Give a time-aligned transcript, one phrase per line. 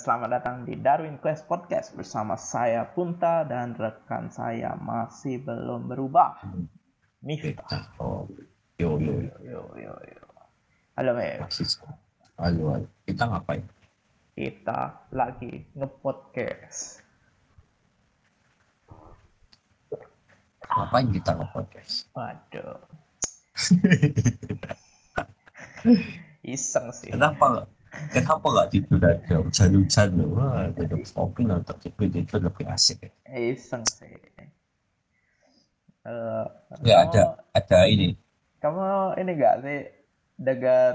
[0.00, 6.40] Selamat datang di Darwin Quest Podcast bersama saya Punta dan rekan saya masih belum berubah.
[7.20, 7.92] Miftah.
[8.00, 8.24] Oh,
[8.80, 9.60] yo yo yo.
[9.76, 10.24] Yo yo.
[10.96, 11.68] Halo Masih
[12.40, 12.88] halo, halo.
[13.04, 13.60] Kita ngapain?
[14.32, 17.04] kita lagi nge-podcast.
[20.64, 22.08] Ngapain kita nge-podcast?
[22.16, 22.80] Waduh,
[26.56, 27.12] iseng sih.
[27.12, 27.68] Kenapa
[28.10, 30.28] kenapa nggak tidur aja hujan-hujan loh?
[30.36, 32.98] Wah, duduk kopi nonton TV itu lebih asik.
[33.02, 33.10] ya.
[33.34, 34.10] Iseng sih.
[36.00, 36.44] Eh,
[36.80, 38.16] Ya kamu- ada ada ini.
[38.58, 38.80] Kamu
[39.16, 39.80] ini gak sih
[40.36, 40.92] dengar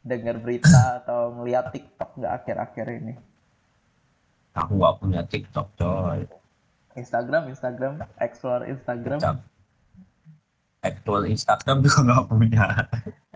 [0.00, 3.14] dengar berita atau ngeliat TikTok nggak akhir-akhir ini?
[4.54, 6.24] Aku nggak punya TikTok coy.
[6.96, 9.20] Instagram, Instagram, explore Instagram.
[9.20, 9.36] Jam.
[10.80, 12.64] Aktual Instagram juga nggak punya.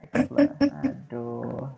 [0.03, 0.53] Explore.
[0.83, 1.69] Aduh.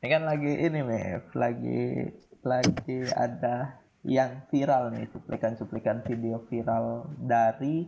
[0.00, 2.08] Ini kan lagi ini Mev, lagi
[2.40, 7.84] lagi ada yang viral nih, cuplikan-cuplikan video viral dari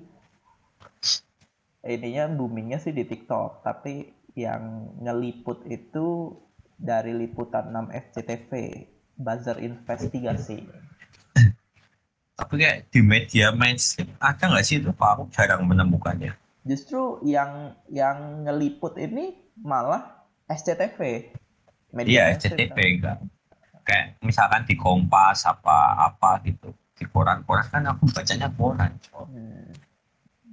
[1.80, 6.36] ininya boomingnya sih di TikTok, tapi yang ngeliput itu
[6.76, 8.50] dari liputan 6 SCTV,
[9.16, 10.68] buzzer investigasi.
[12.36, 14.92] Tapi kayak di media mainstream ada nggak sih itu?
[14.92, 15.08] Pak?
[15.16, 16.36] Aku jarang menemukannya.
[16.68, 21.32] Justru yang yang ngeliput ini malah SCTV.
[22.00, 22.88] Iya, mainstream SCTV kan.
[22.96, 23.18] enggak.
[23.82, 26.72] Kayak misalkan di Kompas apa apa gitu.
[26.96, 28.96] Di koran-koran kan aku bacanya koran.
[29.12, 29.68] Hmm.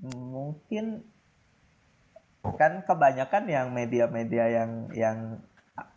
[0.03, 1.03] Mungkin
[2.55, 5.17] kan kebanyakan yang media-media yang yang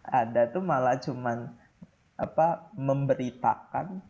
[0.02, 1.54] ada tuh malah cuman
[2.18, 4.02] apa memberitakan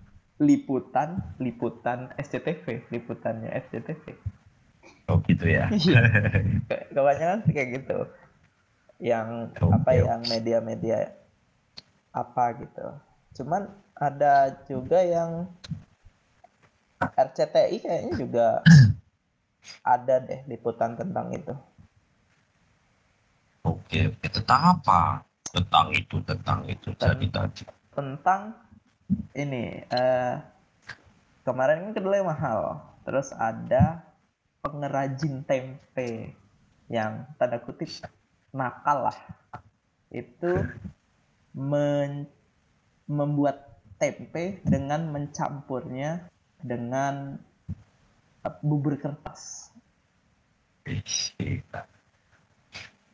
[0.42, 4.17] liputan liputan SCTV liputannya SCTV
[5.06, 5.70] Oh gitu ya.
[5.77, 6.02] Iya.
[6.67, 7.98] Ke- kebanyakan sih kayak gitu
[9.02, 11.11] yang apa Oke, yang media-media
[12.12, 12.86] apa gitu
[13.40, 15.48] cuman ada juga yang
[17.02, 18.46] RCTI kayaknya juga
[19.96, 21.55] ada deh liputan tentang itu
[23.62, 24.11] Oke.
[24.27, 25.23] Tentang apa?
[25.55, 26.90] Tentang itu, tentang itu.
[26.98, 27.62] Jadi tadi.
[27.92, 28.56] tentang
[29.36, 30.34] ini eh
[31.44, 34.00] kemarin kan kedelai mahal terus ada
[34.64, 36.33] pengrajin tempe
[36.89, 37.92] yang tanda kutip
[38.56, 39.18] nakal lah
[40.08, 40.64] itu
[41.55, 42.29] men-
[43.07, 46.27] membuat tempe dengan mencampurnya
[46.63, 47.39] dengan
[48.42, 49.70] eh, bubur kertas.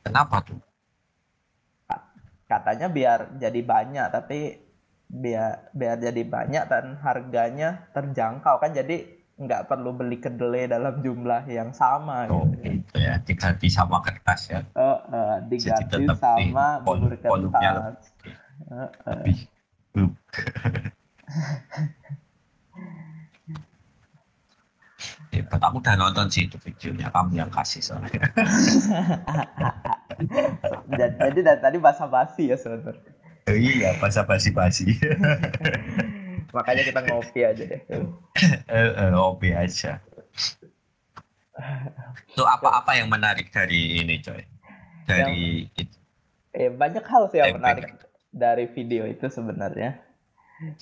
[0.03, 0.61] Kenapa tuh?
[2.49, 4.57] katanya biar jadi banyak tapi
[5.09, 9.05] biar biar jadi banyak dan harganya terjangkau kan jadi
[9.39, 12.75] nggak perlu beli kedelai dalam jumlah yang sama Oh, gitu.
[12.83, 13.23] gitu ya.
[13.23, 14.61] Diganti sama kertas ya.
[14.75, 17.17] Eh, eh, diganti sama bubur.
[19.07, 19.39] Lebih.
[19.97, 20.11] Uh.
[25.29, 28.19] Hebat, aku udah nonton sih itu videonya kamu yang kasih soalnya.
[30.99, 33.13] jadi, jadi dari tadi basa-basi ya sebenarnya.
[33.49, 34.99] Oh, iya, bahasa basi-basi.
[36.57, 37.83] Makanya kita ngopi aja deh.
[37.87, 40.01] eh, eh, hobi aja.
[42.33, 44.43] Itu apa-apa yang menarik dari ini, coy?
[45.09, 45.97] Dari itu.
[46.53, 47.61] Eh, banyak hal sih yang Tempe.
[47.61, 47.87] menarik
[48.29, 49.97] dari video itu sebenarnya.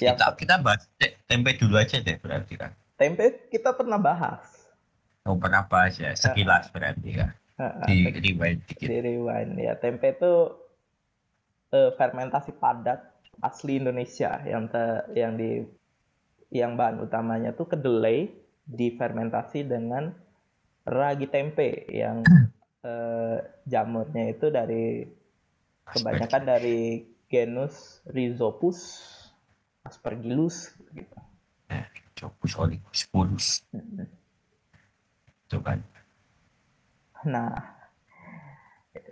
[0.01, 2.73] Yang kita kita bahas te- tempe dulu aja deh berarti kan.
[2.97, 4.41] tempe kita pernah bahas.
[5.23, 7.31] Oh pernah bahas ya sekilas berarti kan.
[7.57, 8.89] Eh, Di rewind dikit.
[8.89, 10.33] di rewind ya tempe itu
[11.71, 13.01] eh, fermentasi padat
[13.39, 15.61] asli Indonesia yang te- yang di
[16.49, 18.33] yang bahan utamanya tuh kedelai
[18.65, 20.09] difermentasi dengan
[20.83, 22.25] ragi tempe yang
[22.87, 23.37] eh,
[23.67, 25.03] jamurnya itu dari
[25.91, 29.03] kebanyakan dari genus Rhizopus
[29.83, 31.19] aspergillus gitu.
[32.17, 33.47] Copus olicus purus.
[35.45, 35.85] Itu kan.
[37.29, 37.53] Nah,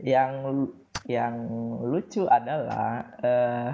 [0.01, 0.65] yang
[1.05, 1.37] yang
[1.85, 3.71] lucu adalah eh,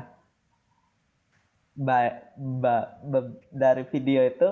[1.78, 4.50] ba- ba- ba- dari video itu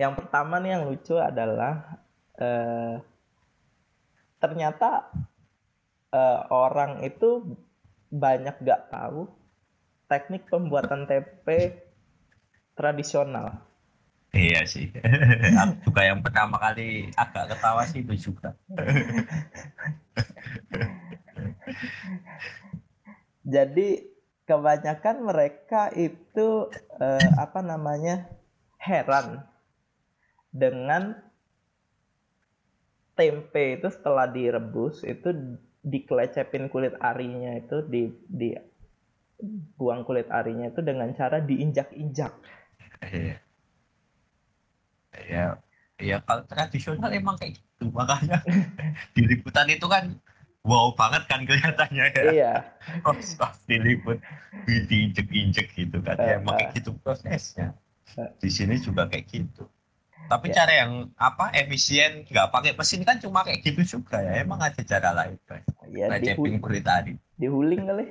[0.00, 2.00] yang pertama nih yang lucu adalah
[2.40, 2.96] eh,
[4.38, 5.10] ternyata
[6.12, 7.56] eh, orang itu
[8.12, 9.26] banyak gak tahu
[10.06, 11.82] teknik pembuatan tempe
[12.78, 13.66] tradisional.
[14.36, 14.92] Iya sih.
[15.56, 18.52] Aku juga yang pertama kali agak ketawa sih itu juga.
[23.46, 24.02] Jadi
[24.44, 26.68] kebanyakan mereka itu
[27.00, 28.28] eh, apa namanya
[28.76, 29.42] heran
[30.52, 31.25] dengan
[33.18, 35.28] tempe itu setelah direbus itu
[35.86, 38.48] dikelecapin kulit arinya itu di di
[39.76, 42.32] buang kulit arinya itu dengan cara diinjak-injak.
[43.04, 43.36] Iya.
[45.26, 45.44] Ya,
[45.96, 48.44] ya kalau tradisional emang kayak gitu makanya
[49.16, 50.12] di liputan itu kan
[50.66, 52.24] wow banget kan kelihatannya ya.
[52.32, 52.52] Iya.
[53.06, 54.18] Oh, pas diliput
[54.66, 56.16] diinjek-injek gitu kan.
[56.20, 57.72] Ya, emang kayak Eh, gitu prosesnya.
[58.18, 58.30] Eh.
[58.40, 59.64] Di sini juga kayak gitu.
[60.26, 60.54] Tapi Ya.
[60.62, 64.42] cara yang apa efisien nggak pakai mesin kan cuma kayak gitu juga ya.
[64.42, 65.62] Emang ada cara lain kan.
[65.88, 67.12] Ya Nah, dihu- caping kulit tadi.
[67.38, 68.06] dihuling kali.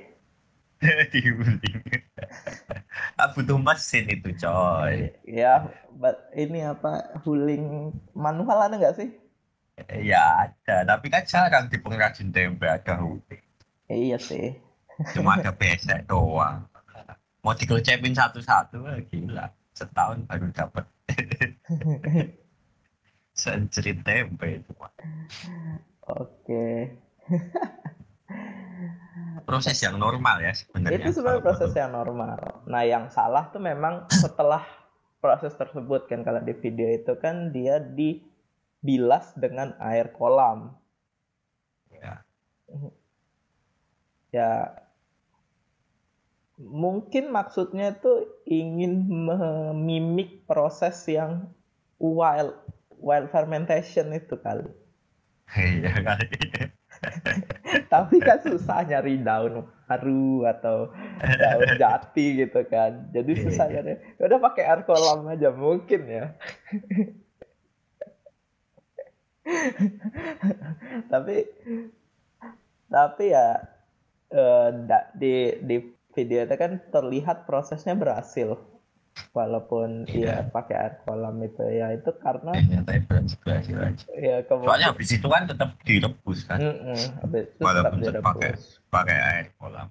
[1.12, 1.80] Diuling.
[3.20, 5.08] Ah, butuh mesin itu coy.
[5.24, 9.08] Ya, but ini apa huling manual ada nggak sih?
[9.92, 13.42] Ya ada, tapi kan jarang di pengrajin tempe ada huling.
[13.88, 14.56] Ya, iya sih.
[15.16, 16.64] Cuma ada besek doang.
[17.40, 19.46] Mau dikecepin satu-satu, gila.
[19.72, 20.84] Setahun baru dapat
[23.36, 24.70] sencerit tempe itu.
[24.74, 24.92] Pak.
[26.16, 26.96] Oke.
[29.46, 30.98] Proses yang normal ya sebenarnya.
[31.04, 32.64] Itu sebenarnya proses yang normal.
[32.66, 34.64] Nah, yang salah tuh memang setelah
[35.20, 40.74] proses tersebut kan kalau di video itu kan dia dibilas dengan air kolam.
[41.90, 42.22] Ya.
[44.34, 44.50] Ya
[46.56, 51.52] mungkin maksudnya tuh ingin memimik proses yang
[52.00, 52.56] wild
[52.96, 54.64] wild fermentation itu kali.
[55.52, 56.26] Iya kali.
[57.92, 60.90] Tapi kan susah nyari daun haru atau
[61.22, 63.12] daun jati gitu kan.
[63.12, 63.84] Jadi Iya, susah iya.
[63.84, 63.92] nyari.
[64.16, 66.24] Ya Udah pakai air kolam aja mungkin ya.
[71.12, 71.46] tapi
[72.90, 73.62] tapi ya
[74.34, 74.68] eh,
[75.14, 75.76] di di
[76.16, 78.56] video itu kan terlihat prosesnya berhasil
[79.32, 80.44] walaupun Iya.
[80.44, 83.76] ya pakai air kolam itu ya itu karena Ternyata berhasil aja.
[84.12, 88.50] ya Soalnya kemudian habis itu kan tetap direbus kan, Mm-mm, habis itu Walaupun tetap pakai.
[88.52, 88.62] direbus.
[88.88, 89.88] pakai air kolam.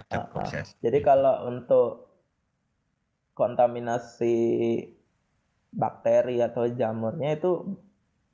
[0.00, 0.26] Tetap Ah, ah.
[0.30, 0.66] proses.
[0.78, 1.86] Jadi kalau untuk
[3.34, 4.34] kontaminasi
[5.72, 7.78] bakteri atau jamurnya itu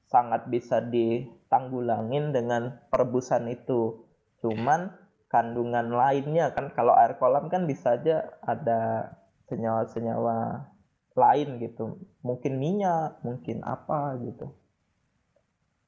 [0.06, 4.02] sangat bisa ditanggulangin dengan perebusan itu.
[4.40, 4.88] Cuman
[5.36, 9.12] kandungan lainnya kan kalau air kolam kan bisa aja ada
[9.52, 10.64] senyawa-senyawa
[11.12, 12.00] lain gitu.
[12.24, 14.48] Mungkin minyak, mungkin apa gitu.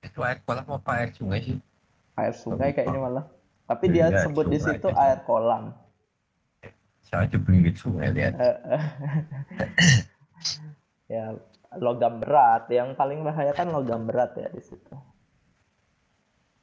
[0.05, 1.56] Itu air kolam apa air sungai sih?
[2.21, 3.25] Air sungai kayaknya malah.
[3.65, 5.00] Tapi dia Iya, sebut di situ kayaknya.
[5.00, 5.73] air kolam.
[7.01, 8.37] Saya aja pinggir sungai lihat.
[8.37, 8.83] Eh, eh.
[11.17, 11.33] ya
[11.81, 14.93] logam berat yang paling bahaya kan logam berat ya di situ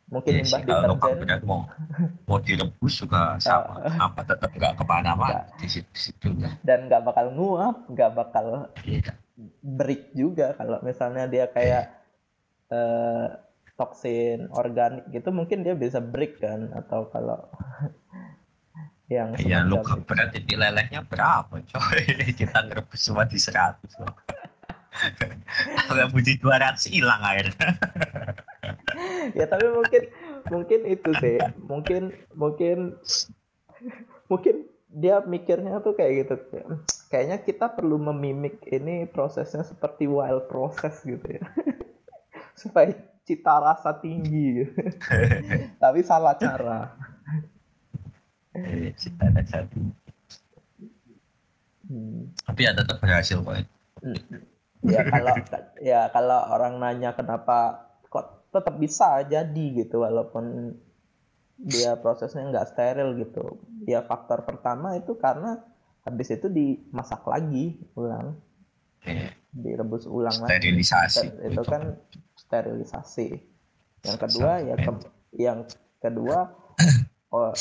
[0.06, 1.62] mungkin Iya limbah kalau deterjen mau
[2.30, 6.54] mau direbus juga sama, apa tetap nggak ke mana-mana di situ, di situ ya.
[6.62, 9.18] dan nggak bakal nguap nggak bakal Iya.
[9.66, 11.90] break juga kalau misalnya dia kayak
[12.69, 13.28] eh,
[13.75, 17.42] toksin organik gitu mungkin dia bisa break kan atau kalau
[19.12, 20.07] yang Iya, logam itu.
[20.10, 22.02] berat titik lelehnya berapa coy?
[22.40, 24.13] Kita ngerebus semua di 100 loh.
[25.92, 27.52] Kalau di 200 hilang air.
[29.39, 30.04] ya tapi mungkin
[30.51, 33.00] mungkin itu sih mungkin mungkin
[34.30, 34.56] mungkin
[34.95, 36.36] dia mikirnya tuh kayak gitu
[37.11, 41.44] kayaknya kita perlu memimik ini prosesnya seperti wild proses gitu ya
[42.61, 42.94] supaya
[43.26, 44.73] cita rasa tinggi gitu.
[45.83, 46.94] tapi salah cara
[48.56, 49.80] Eh, Cita ada satu.
[51.92, 52.31] Hmm.
[52.47, 53.68] Tapi ya tetap berhasil kok.
[54.85, 55.33] ya kalau
[55.81, 57.84] ya kalau orang nanya kenapa
[58.56, 60.71] tetap bisa jadi gitu walaupun
[61.59, 63.59] dia prosesnya nggak steril gitu.
[63.83, 65.59] Ya faktor pertama itu karena
[66.04, 68.40] habis itu dimasak lagi ulang.
[69.04, 70.52] Eh, direbus ulang lagi.
[70.52, 71.28] Sterilisasi.
[71.28, 71.81] Ster- itu kan
[72.35, 73.28] sterilisasi.
[74.04, 75.59] Yang kedua ya ke- yang
[76.00, 76.52] kedua
[77.35, 77.52] oh,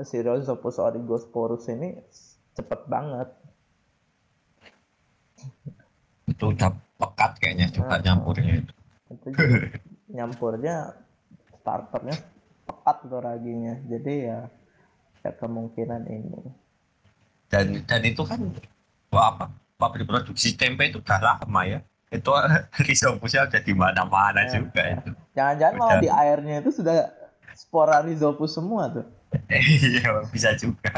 [0.00, 1.96] si Rhizopus origosporus ini
[2.52, 3.28] cepet banget.
[6.24, 8.02] Itu udah pekat kayaknya juga Ah.
[8.02, 8.64] nyampurnya.
[8.64, 8.72] itu.
[10.14, 10.94] nyampurnya
[11.60, 12.16] starternya
[12.64, 14.38] pekat tuh raginya jadi ya
[15.20, 16.40] ada kemungkinan ini
[17.48, 18.40] Dan dan itu kan
[19.14, 19.46] apa
[19.78, 21.78] pabrik produksi tempe itu udah lama ya.
[22.10, 22.30] Itu
[22.88, 24.96] risopusnya udah di mana-mana Ya, juga ya.
[24.98, 25.10] itu.
[25.34, 27.10] jangan-jangan malah di airnya itu sudah
[27.54, 29.06] spora rhizopus semua tuh
[29.50, 30.90] Iya bisa juga.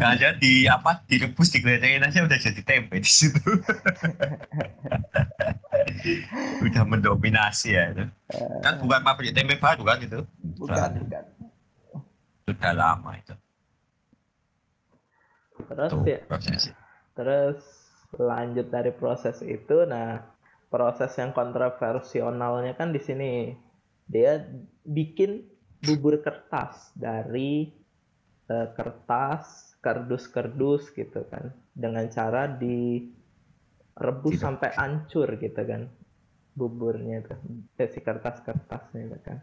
[0.00, 3.36] Jangan-jangan di apa direbus digeledekin aja udah jadi tempe di situ.
[6.64, 8.04] udah mendominasi ya itu.
[8.64, 10.24] Kan bukan pabrik tempe baru kan itu.
[10.56, 11.24] bukan bukan
[12.48, 13.34] Sudah lama itu.
[15.60, 16.74] terus Tuh ya prosesnya.
[17.12, 17.60] terus
[18.16, 20.24] lanjut dari proses itu nah
[20.72, 23.54] proses yang kontroversialnya kan di sini
[24.08, 24.40] dia
[24.82, 25.44] bikin
[25.84, 27.70] bubur kertas dari
[28.48, 34.44] uh, kertas, kardus-kardus gitu kan, dengan cara direbus Tidak.
[34.44, 35.88] sampai hancur gitu kan,
[36.56, 37.34] buburnya itu,
[37.80, 39.38] eh, si kertas-kertasnya gitu kan.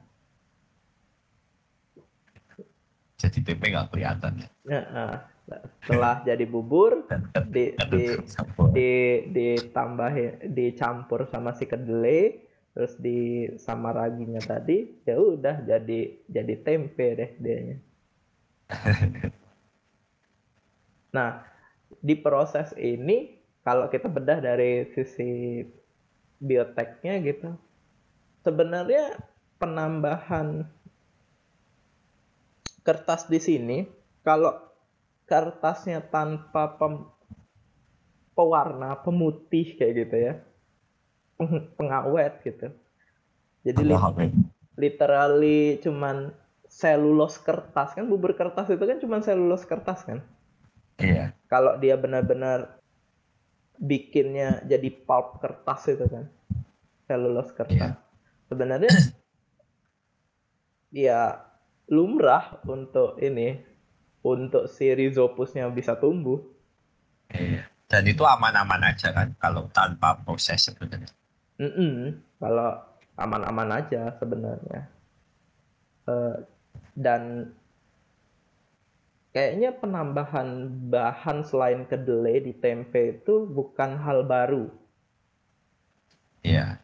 [3.17, 4.49] Jadi tempe nggak kelihatan ya?
[4.93, 5.15] uh,
[5.81, 7.07] setelah jadi bubur
[7.49, 8.03] di di
[8.75, 8.91] di
[9.31, 12.43] ditambahin dicampur sama si kedelai
[12.75, 17.57] terus di sama raginya tadi ya udah jadi jadi tempe deh dia
[21.17, 21.41] nah
[21.97, 25.65] di proses ini kalau kita bedah dari sisi
[26.37, 27.57] bioteknya gitu
[28.45, 29.17] sebenarnya
[29.57, 30.69] penambahan
[32.85, 33.77] kertas di sini
[34.21, 34.53] kalau
[35.27, 37.03] kertasnya tanpa pem,
[38.37, 40.33] pewarna pemutih kayak gitu ya
[41.77, 42.73] pengawet gitu.
[43.65, 43.95] Jadi li
[44.77, 46.31] literally cuman
[46.69, 50.21] selulos kertas kan bubur kertas itu kan cuman selulos kertas kan.
[50.97, 51.33] Iya.
[51.47, 52.81] Kalau dia benar-benar
[53.77, 56.25] bikinnya jadi pulp kertas itu kan.
[57.05, 57.77] Selulos kertas.
[57.77, 57.89] Iya.
[58.49, 58.93] Sebenarnya
[60.91, 61.43] ya
[61.87, 63.61] lumrah untuk ini
[64.25, 66.41] untuk si rhizopusnya bisa tumbuh.
[67.31, 67.69] Iya.
[67.87, 71.07] Dan itu aman-aman aja kan kalau tanpa proses sebenarnya.
[71.57, 72.83] Mm-mm, kalau
[73.15, 74.91] aman-aman aja sebenarnya.
[76.07, 76.35] Uh,
[76.95, 77.51] dan
[79.37, 84.65] kayaknya penambahan bahan selain kedelai di tempe itu bukan hal baru.
[86.41, 86.81] Iya.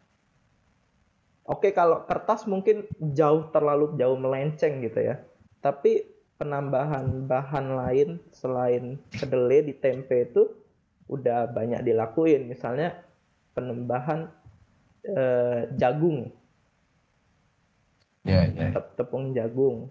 [1.50, 5.18] Oke, kalau kertas mungkin jauh terlalu jauh melenceng gitu ya.
[5.58, 6.06] Tapi
[6.38, 10.46] penambahan bahan lain selain kedelai di tempe itu
[11.10, 12.46] udah banyak dilakuin.
[12.46, 13.02] Misalnya
[13.58, 14.30] penambahan
[15.10, 16.30] uh, jagung.
[18.22, 18.78] Ya, ya.
[18.94, 19.90] Tepung jagung.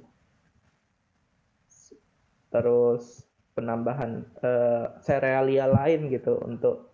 [2.54, 3.26] Terus
[3.58, 6.94] penambahan uh, serealia lain gitu untuk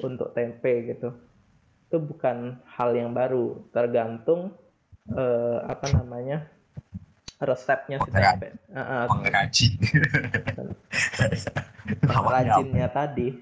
[0.00, 1.12] untuk tempe gitu.
[1.92, 4.56] Itu bukan hal yang baru, tergantung
[5.12, 6.48] uh, apa namanya?
[7.40, 8.52] resepnya si tempe.
[8.68, 9.72] Uh, pengrajin.
[12.04, 13.32] pengrajinnya tadi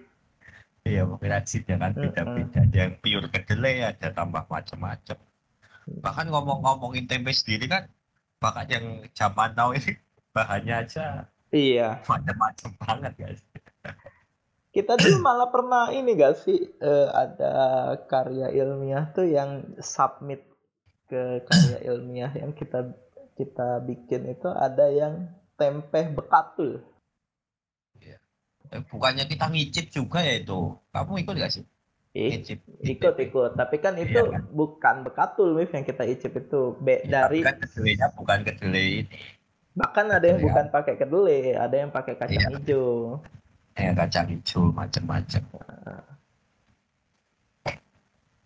[0.88, 2.59] Iya, rajin ya kan beda-beda.
[2.64, 5.18] Ada yang pure kedelai, ada tambah macam-macam.
[6.00, 7.85] Bahkan ngomong-ngomongin tempe sendiri kan,
[8.40, 10.00] bahkan yang zaman now ini
[10.38, 11.26] bahannya aja.
[11.50, 11.99] Iya.
[12.07, 13.40] Macam-macam banget guys.
[14.71, 17.54] Kita dulu malah pernah ini gak sih uh, ada
[18.07, 20.47] karya ilmiah tuh yang submit
[21.11, 22.95] ke karya ilmiah yang kita
[23.35, 26.85] kita bikin itu ada yang tempe bekatul.
[28.68, 30.76] Eh, bukannya kita ngicip juga ya itu?
[30.92, 31.64] Kamu ikut gak sih?
[32.12, 33.50] Ngicip ikut ikut.
[33.57, 34.42] Tapi kan itu iya, kan?
[34.52, 36.76] bukan bekatul Mif yang kita icip itu.
[36.85, 39.16] Be ya, dari kan kedelainya bukan kedelai ini
[39.78, 42.58] bahkan ada yang bukan pakai kedelai ada yang pakai kacang iya.
[42.58, 43.23] hijau
[43.78, 45.42] ya kacang hijau macam-macam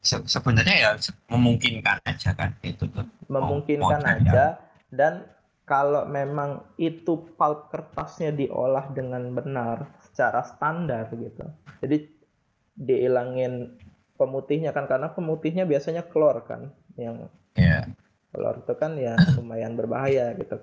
[0.03, 0.91] Se sebenarnya ya
[1.31, 4.59] memungkinkan aja kan itu tuh memungkinkan aja
[4.91, 5.25] dan
[5.63, 11.47] kalau memang itu pulp kertasnya diolah dengan benar secara standar gitu.
[11.81, 11.97] Jadi
[12.77, 13.79] dihilangin
[14.19, 17.87] pemutihnya kan karena pemutihnya biasanya klor kan yang yeah.
[18.35, 20.59] klor itu kan ya lumayan berbahaya gitu.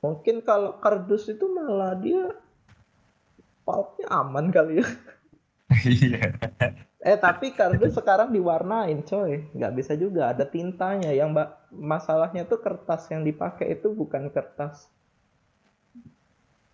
[0.00, 2.32] Mungkin kalau kardus itu malah dia
[3.66, 4.88] pulpnya aman kali ya.
[5.82, 6.30] Iya.
[7.02, 11.10] eh tapi kardus sekarang diwarnain coy, nggak bisa juga ada tintanya.
[11.10, 14.86] Yang mbak masalahnya tuh kertas yang dipakai itu bukan kertas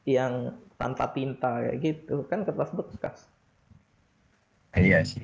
[0.03, 3.19] yang tanpa tinta kayak gitu kan kertas bekas
[4.75, 5.23] iya sih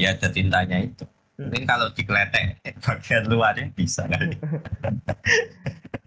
[0.00, 1.04] ya ada tintanya itu
[1.36, 1.52] hmm.
[1.52, 4.40] mungkin kalau dikletek bagian luarnya bisa kali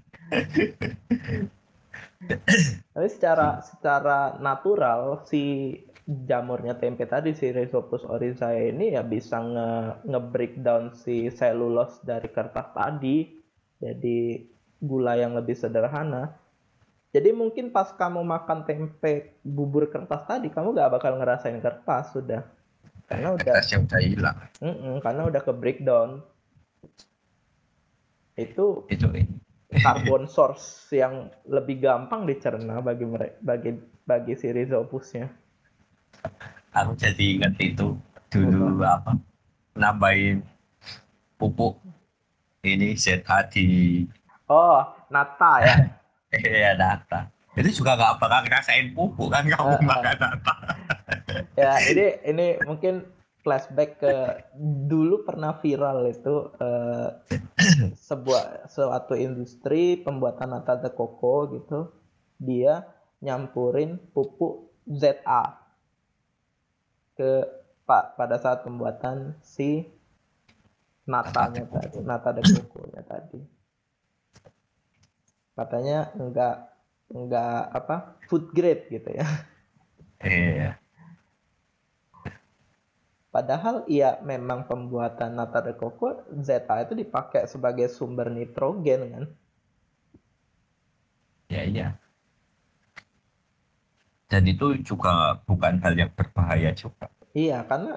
[2.95, 5.73] tapi secara secara natural si
[6.07, 9.69] jamurnya tempe tadi si Rhizopus oryzae ini ya bisa nge,
[10.07, 13.27] nge breakdown si selulos dari kertas tadi
[13.77, 14.43] jadi
[14.79, 16.31] gula yang lebih sederhana
[17.17, 22.43] jadi mungkin pas kamu makan tempe bubur kertas tadi, kamu gak bakal ngerasain kertas sudah.
[23.09, 24.37] Karena udah kertasnya udah hilang.
[24.59, 26.09] Mm -mm, karena udah ke breakdown.
[28.35, 29.07] Itu itu
[29.67, 33.71] carbon source yang lebih gampang dicerna bagi mereka bagi
[34.07, 35.27] bagi si rhizopusnya.
[36.71, 37.99] Aku jadi ingat itu
[38.31, 39.19] dulu apa
[39.75, 40.39] nambahin
[41.35, 41.79] pupuk
[42.63, 43.65] ini ZH di
[44.47, 44.79] Oh,
[45.11, 45.75] nata ya.
[46.27, 47.31] Iya data.
[47.55, 50.53] Itu juga nggak bakal ngerasain pupuk kan kamu uh, makan data.
[51.55, 53.07] ya ini ini mungkin
[53.41, 54.13] flashback ke
[54.59, 57.09] dulu pernah viral itu uh,
[58.09, 61.79] sebuah suatu industri pembuatan nata de coco gitu
[62.37, 62.85] dia
[63.21, 65.57] nyampurin pupuk ZA
[67.17, 67.43] ke
[67.87, 69.85] pak pada saat pembuatan si
[71.07, 73.41] natanya tadi nata de coco-nya tadi.
[75.57, 76.55] Katanya enggak
[77.09, 77.95] enggak apa
[78.29, 79.25] food grade gitu ya.
[80.21, 80.77] Iya
[83.37, 89.23] Padahal ya memang pembuatan nata de coco ZA itu dipakai sebagai sumber nitrogen kan.
[91.45, 91.87] Ya iya.
[94.25, 97.13] Dan itu juga bukan hal yang berbahaya juga.
[97.37, 97.93] Iya, karena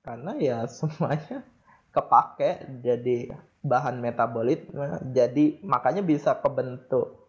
[0.00, 1.44] karena ya semuanya
[1.92, 4.72] kepake jadi bahan metabolit
[5.12, 7.28] jadi makanya bisa kebentuk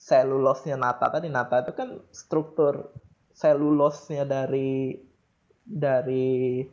[0.00, 2.88] selulosnya nata tadi nata itu kan struktur
[3.36, 4.96] selulosnya dari
[5.60, 6.64] dari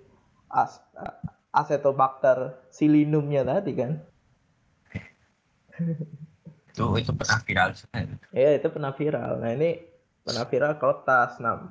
[0.48, 0.80] as,
[1.52, 4.00] asetobakter silinumnya tadi kan?
[6.72, 7.70] Itu itu pernah viral
[8.32, 9.44] Iya itu pernah viral.
[9.44, 9.70] Nah ini
[10.24, 11.44] pernah viral kertas.
[11.44, 11.68] Nah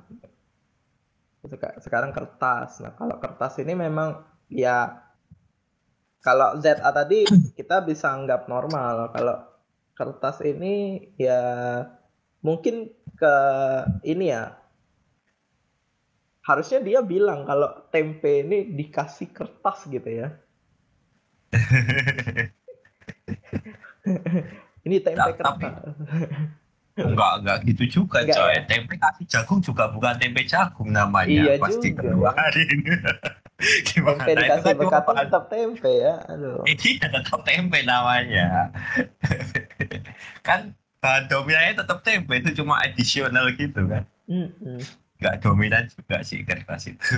[1.81, 2.79] sekarang kertas.
[2.85, 4.93] Nah kalau kertas ini memang ya
[6.23, 7.25] kalau ZA tadi
[7.57, 9.09] kita bisa anggap normal.
[9.11, 9.37] Kalau
[9.97, 11.41] kertas ini ya
[12.45, 13.35] mungkin ke
[14.07, 14.62] ini ya
[16.43, 20.27] harusnya dia bilang kalau tempe ini dikasih kertas gitu ya.
[24.87, 25.55] ini tempe nah, kertas.
[25.55, 25.71] Tapi,
[26.93, 28.51] enggak enggak gitu juga enggak, coy.
[28.51, 28.61] Ya?
[28.67, 31.31] Tempe kasih jagung juga bukan tempe jagung namanya.
[31.31, 32.11] Iya pasti juga.
[32.11, 32.79] keluarin.
[33.87, 34.27] Gimana?
[34.27, 36.19] Tempe dikasih kan bekat tetap tempe ya.
[36.27, 36.67] Aduh.
[36.67, 38.67] Iya tetap tempe namanya.
[40.47, 44.03] kan bahan dominannya tetap tempe itu cuma additional gitu kan.
[44.27, 46.99] Mm -hmm nggak dominan juga sih kertas itu.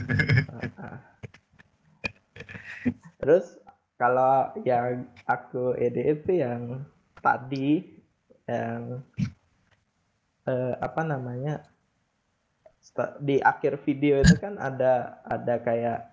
[3.19, 3.57] Terus
[3.97, 6.85] kalau yang aku itu yang
[7.17, 7.81] tadi
[8.45, 9.01] yang
[10.45, 11.65] eh, apa namanya
[13.17, 16.05] di akhir video itu kan ada ada kayak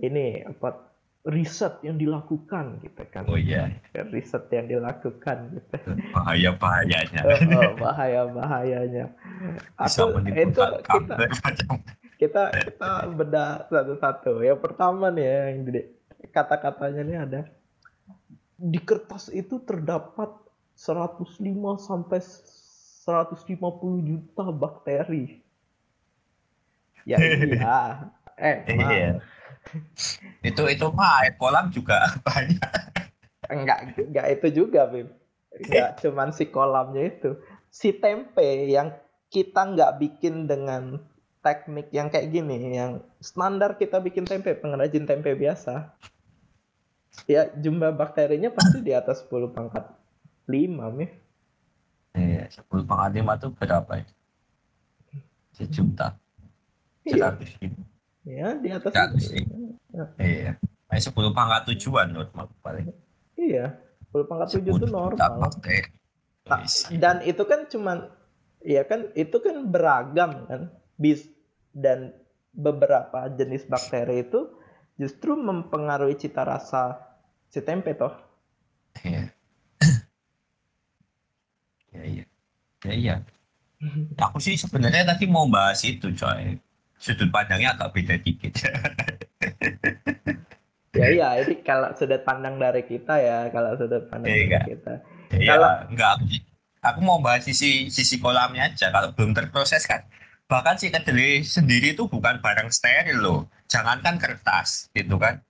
[0.00, 0.91] ini apa
[1.22, 3.22] riset yang dilakukan gitu kan.
[3.30, 3.70] Oh iya.
[3.94, 5.76] Riset yang dilakukan gitu.
[6.10, 7.22] Bahaya bahayanya.
[7.52, 9.06] Oh, oh bahaya bahayanya.
[9.78, 11.14] Aku itu kita
[12.18, 14.42] kita kita beda satu-satu.
[14.42, 15.62] Yang pertama nih ya, yang
[16.34, 17.40] kata-katanya nih ada
[18.58, 20.30] di kertas itu terdapat
[20.74, 21.38] 105
[21.78, 25.38] sampai 150 juta bakteri.
[27.06, 28.10] Ya iya.
[28.42, 29.22] Eh, iya
[30.42, 32.72] itu itu mah air kolam juga banyak.
[33.48, 35.08] Enggak enggak itu juga Bim.
[35.56, 37.36] Enggak cuman si kolamnya itu.
[37.72, 38.92] Si tempe yang
[39.32, 41.00] kita nggak bikin dengan
[41.42, 45.90] teknik yang kayak gini yang standar kita bikin tempe pengrajin tempe biasa.
[47.28, 49.84] Ya jumlah bakterinya pasti di atas 10 pangkat
[50.48, 51.06] 5 mi
[52.16, 54.06] iya 10 pangkat 5 itu berapa ya?
[55.52, 56.16] Sejuta
[57.04, 57.36] iya.
[58.22, 58.94] Ya, di atas
[59.34, 59.76] itu.
[59.90, 60.06] Ya.
[60.18, 60.52] Iya.
[60.88, 62.26] Nah, 10 pangkat tujuan loh
[62.62, 62.86] paling.
[63.34, 63.74] Iya,
[64.12, 65.50] 10 pangkat tujuh itu normal.
[66.42, 66.62] Nah,
[66.98, 67.98] dan itu kan cuman
[68.62, 70.62] ya kan itu kan beragam kan.
[71.00, 71.26] Bis
[71.74, 72.14] dan
[72.52, 74.52] beberapa jenis bakteri itu
[75.00, 77.00] justru mempengaruhi cita rasa
[77.50, 78.12] si tempe toh.
[79.02, 79.32] Iya.
[81.90, 82.24] ya iya.
[82.86, 83.14] Ya iya.
[84.30, 86.60] Aku sih sebenarnya tadi mau bahas itu coy
[87.02, 88.62] sudut pandangnya agak beda dikit.
[91.02, 94.94] ya iya, ini kalau sudut pandang dari kita ya, kalau sudut pandang ya, dari kita.
[95.34, 96.12] Iya, kalau enggak
[96.78, 100.06] aku mau bahas sisi sisi kolamnya aja kalau belum terproses kan.
[100.46, 103.50] Bahkan si kedelai sendiri itu bukan barang steril loh.
[103.66, 105.42] Jangankan kertas gitu kan.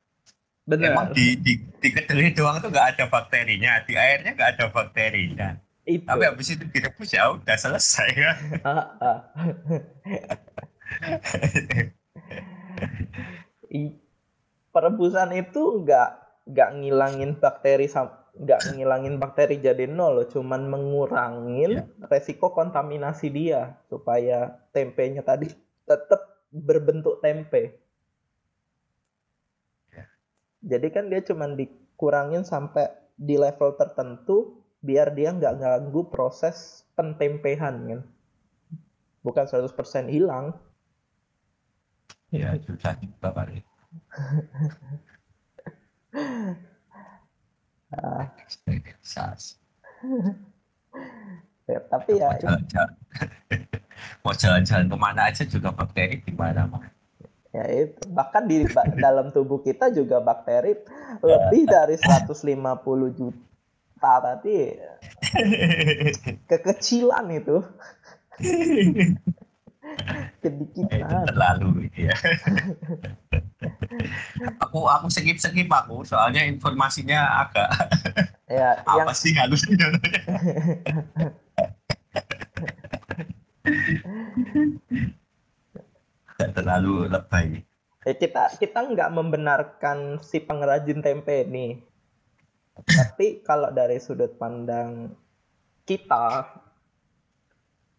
[0.62, 0.94] Benar.
[0.94, 5.58] Emang di, di, di kedelai doang tuh nggak ada bakterinya, di airnya nggak ada bakterinya.
[5.82, 6.06] Itu.
[6.06, 8.38] Tapi habis itu direbus ya udah selesai kan.
[14.72, 16.10] perebusan itu nggak
[16.48, 17.86] nggak ngilangin bakteri
[18.32, 22.08] nggak ngilangin bakteri jadi nol loh, cuman mengurangin yeah.
[22.08, 25.52] resiko kontaminasi dia supaya tempenya tadi
[25.84, 27.76] tetap berbentuk tempe.
[29.92, 30.08] Yeah.
[30.64, 32.88] Jadi kan dia cuman dikurangin sampai
[33.20, 38.00] di level tertentu biar dia nggak ganggu proses pentempehan kan.
[39.22, 40.56] Bukan 100% hilang,
[42.32, 43.60] Ya, susah juga kali.
[51.92, 52.92] tapi ya mau jalan-jalan.
[54.24, 56.88] Mau jalan-jalan ke mana aja juga bakteri di mana-mana.
[57.52, 58.00] ya itu.
[58.08, 58.64] Bahkan di
[59.04, 60.72] dalam tubuh kita juga bakteri
[61.20, 62.48] lebih dari 150
[63.12, 64.56] juta tadi.
[66.48, 67.60] Kekecilan itu
[70.42, 71.22] Kedikitan.
[71.30, 72.10] terlalu ya.
[74.58, 77.70] aku aku skip skip aku soalnya informasinya agak
[78.50, 79.14] ya, apa yang...
[79.14, 79.86] sih halusnya
[86.50, 87.62] terlalu lebay.
[88.02, 91.78] Eh, kita kita nggak membenarkan si pengrajin tempe nih.
[92.82, 95.14] Tapi kalau dari sudut pandang
[95.86, 96.50] kita,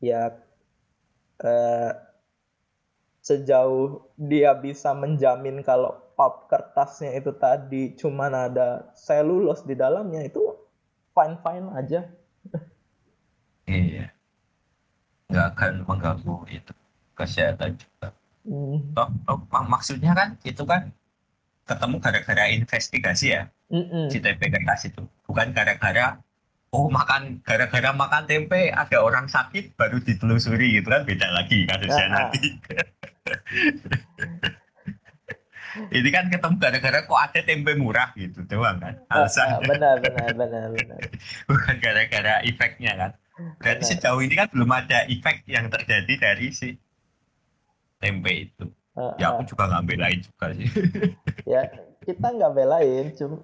[0.03, 0.42] ya
[1.43, 1.91] eh,
[3.23, 10.43] sejauh dia bisa menjamin kalau pulp kertasnya itu tadi cuma ada selulus di dalamnya itu
[11.15, 12.01] fine fine aja.
[13.63, 14.11] Iya,
[15.31, 16.73] nggak akan mengganggu itu
[17.15, 18.11] kesehatan juga.
[18.43, 18.91] Hmm.
[18.99, 20.91] Oh, oh, mak maksudnya kan itu kan
[21.63, 24.05] ketemu gara-gara investigasi ya mm -mm.
[24.11, 26.19] si kertas itu bukan gara-gara
[26.73, 31.05] oh makan gara-gara makan tempe ada orang sakit baru ditelusuri gitu kan?
[31.05, 32.41] Beda lagi kasusnya nanti.
[35.73, 38.93] Ini kan ketemu gara-gara kok ada tempe murah gitu doang kan?
[39.09, 41.01] Alasan benar benar benar benar.
[41.49, 43.11] Bukan gara-gara efeknya kan?
[43.57, 43.91] Berarti benar.
[43.97, 46.77] sejauh ini kan belum ada efek yang terjadi dari si
[47.97, 48.65] tempe itu.
[48.93, 50.69] Uh, ya aku juga nggak belain juga sih.
[51.53, 51.61] ya
[52.05, 53.41] kita nggak belain, cuma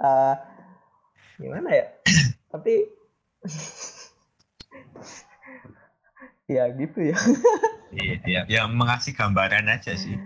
[0.00, 0.34] uh,
[1.36, 1.86] gimana ya?
[2.52, 2.84] Tapi
[6.54, 7.16] ya gitu ya.
[7.96, 10.20] iya, iya, yang mengasih gambaran aja sih.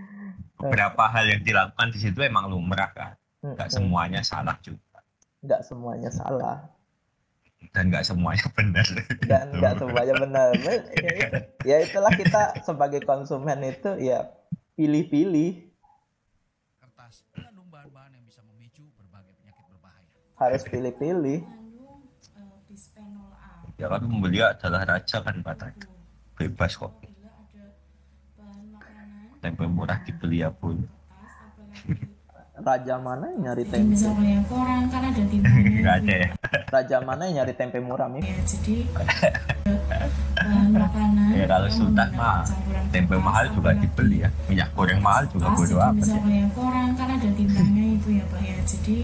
[0.59, 3.15] Beberapa hal yang dilakukan di situ emang lumrah kan.
[3.55, 5.07] Gak semuanya salah juga.
[5.47, 6.67] Gak semuanya salah
[7.73, 8.87] dan nggak semuanya benar
[9.27, 10.49] dan nggak semuanya benar
[11.65, 14.29] ya itulah kita sebagai konsumen itu ya
[14.77, 15.73] pilih-pilih
[16.81, 21.41] kertas mengandung bahan-bahan yang bisa memicu berbagai penyakit berbahaya harus pilih-pilih
[23.77, 25.87] ya kan membeli adalah raja kan katanya
[26.37, 26.93] bebas kok
[29.45, 30.81] tempe murah dibeli ya pun
[32.57, 33.93] raja mana yang nyari tempe?
[33.93, 35.93] Misalnya koran kan ada timbangnya.
[36.01, 36.29] ada ya.
[36.73, 38.25] Raja mana yang nyari tempe murah nih?
[38.25, 38.75] Ya, jadi
[40.47, 41.29] bahan makanan.
[41.37, 42.49] Ya kalau sultan mah
[42.89, 44.31] tempe mahal juga dibeli ya.
[44.49, 46.01] Minyak goreng mahal juga bodo amat.
[46.01, 48.57] Misalnya koran kan ada timbangnya itu ya pak ya.
[48.65, 48.97] Jadi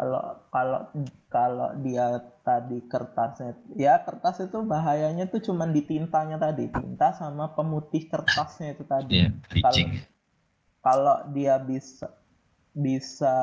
[0.00, 0.80] kalau kalau
[1.28, 6.72] kalau dia tadi kertasnya ya kertas itu bahayanya tuh cuman di tintanya tadi.
[6.72, 9.28] Tinta sama pemutih kertasnya itu tadi.
[9.28, 9.84] Yeah, kalau
[10.80, 12.16] kalau dia bisa
[12.72, 13.36] bisa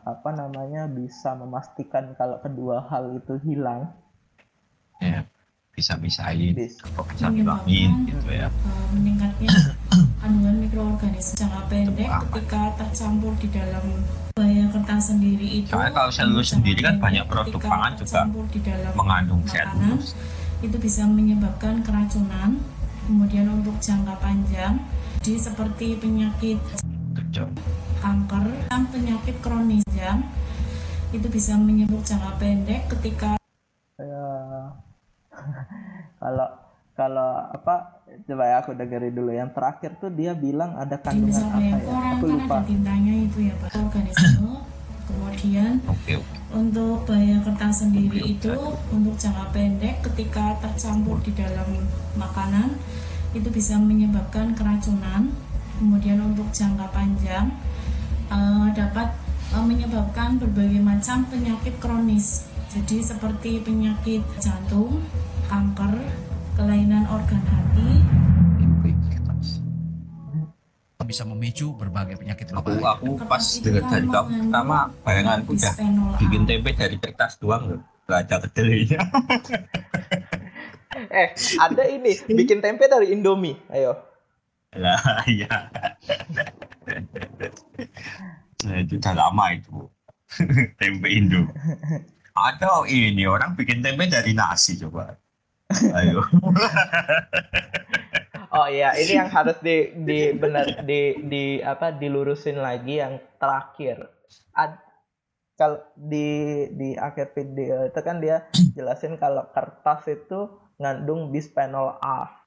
[0.00, 3.92] apa namanya bisa memastikan kalau kedua hal itu hilang.
[5.04, 5.28] Ya
[5.78, 8.50] bisa misahin bisa, bisa ngilangin gitu ya.
[8.50, 9.78] uh, meningkatnya
[10.26, 13.86] kandungan mikroorganisme jangka pendek ketika tercampur di dalam
[14.38, 18.20] bahaya kertas sendiri itu soalnya kalau selulus sendiri kan banyak produk pangan juga
[18.54, 20.14] di dalam mengandung selulus
[20.62, 22.58] itu bisa menyebabkan keracunan
[23.08, 24.76] kemudian untuk jangka panjang.
[25.24, 26.60] Jadi seperti penyakit
[27.98, 30.22] kanker dan penyakit kronis yang
[31.10, 33.34] itu bisa menyebut jangka pendek ketika
[33.98, 34.28] ya
[36.20, 36.48] kalau
[36.94, 39.30] kalau apa coba ya aku dengerin dulu.
[39.32, 41.76] Yang terakhir tuh dia bilang ada kandungan apa ya?
[41.88, 42.54] orang aku kan lupa.
[42.56, 43.70] ada tintanya itu ya pak.
[43.76, 44.52] Organisme
[45.08, 46.38] kemudian okay, okay.
[46.52, 48.52] untuk bahaya kertas sendiri okay, itu
[48.92, 51.88] untuk jangka pendek ketika tercampur di dalam
[52.20, 52.76] makanan
[53.32, 55.32] itu bisa menyebabkan keracunan.
[55.78, 57.54] Kemudian untuk jangka panjang
[58.34, 59.14] uh, dapat
[59.54, 62.50] uh, menyebabkan berbagai macam penyakit kronis.
[62.68, 65.00] Jadi seperti penyakit jantung,
[65.48, 66.02] kanker,
[66.58, 68.02] kelainan organ hati,
[71.08, 75.74] bisa memicu berbagai penyakit aku aku pas dengar dari kamu pertama bayanganku udah
[76.20, 77.80] bikin tempe dari kertas doang loh.
[78.04, 79.00] Gak ada kedelainya.
[81.08, 81.30] Eh
[81.62, 83.56] ada ini bikin tempe dari Indomie.
[83.70, 83.96] Ayo.
[84.76, 85.70] Lah iya.
[88.66, 89.88] Nah, itu udah lama itu
[90.82, 91.48] tempe Indo.
[92.34, 95.14] Ada ini orang bikin tempe dari nasi coba
[95.70, 96.24] ayo.
[98.48, 104.08] Oh iya ini yang harus di di benar di di apa dilurusin lagi yang terakhir.
[104.56, 104.72] Ad,
[105.52, 110.48] kalau di di akhir video itu kan dia jelasin kalau kertas itu
[110.80, 112.40] ngandung bisphenol A.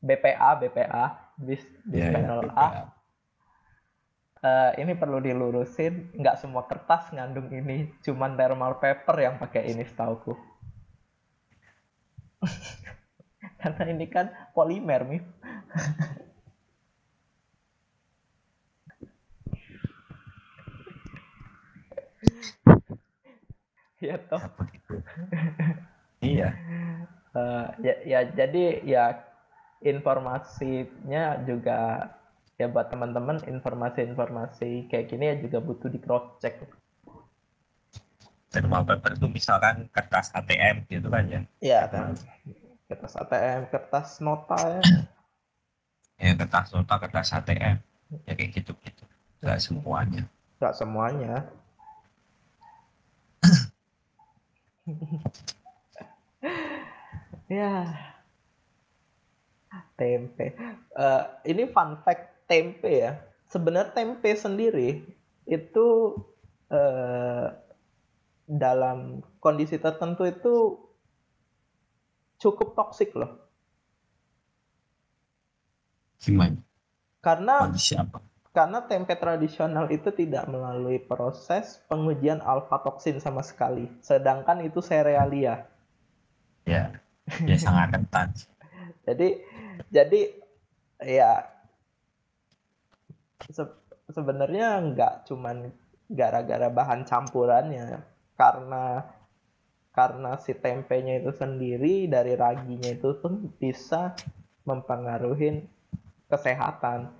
[0.00, 2.99] BPA BPA bis bisphenol yeah, yeah, A
[4.44, 9.84] uh, ini perlu dilurusin, nggak semua kertas ngandung ini, cuman thermal paper yang pakai ini
[9.86, 10.34] setauku.
[13.60, 14.26] Karena ini kan
[14.56, 15.22] polimer, nih.
[24.02, 24.40] Iya toh.
[26.24, 26.48] iya.
[27.30, 29.04] Uh, ya, ya jadi ya
[29.86, 32.10] informasinya juga
[32.60, 36.60] ya buat teman-teman informasi-informasi kayak gini ya juga butuh di cross check.
[38.52, 41.40] Dan paper itu misalkan kertas ATM gitu kan ya?
[41.64, 42.12] Iya kan.
[42.84, 44.84] Kertas ATM, kertas nota ya.
[46.20, 47.80] ya kertas nota, kertas ATM.
[48.28, 49.08] Ya kayak gitu-gitu.
[49.40, 50.28] Gak semuanya.
[50.60, 51.48] Gak semuanya.
[57.48, 57.88] ya
[60.00, 60.56] tempe.
[60.96, 63.22] Uh, ini fun fact tempe ya.
[63.46, 65.06] Sebenarnya tempe sendiri
[65.46, 66.18] itu
[66.74, 67.46] uh,
[68.50, 70.54] dalam kondisi tertentu itu
[72.42, 73.38] cukup toksik loh.
[76.18, 76.58] Gimana?
[77.22, 78.18] Karena kondisi apa?
[78.50, 83.86] Karena tempe tradisional itu tidak melalui proses pengujian alfa toksin sama sekali.
[84.02, 85.70] Sedangkan itu serealia.
[86.66, 86.98] Ya,
[87.46, 88.34] ya sangat rentan.
[89.06, 89.38] jadi
[89.94, 90.20] jadi
[90.98, 91.59] ya
[93.48, 93.64] se
[94.12, 95.72] sebenarnya nggak cuman
[96.10, 98.02] gara-gara bahan campurannya
[98.34, 99.06] karena
[99.90, 104.14] karena si tempenya itu sendiri dari raginya itu pun bisa
[104.62, 105.66] mempengaruhi
[106.30, 107.10] kesehatan.